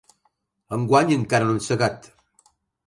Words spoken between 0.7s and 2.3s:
Enguany encara no hem segat.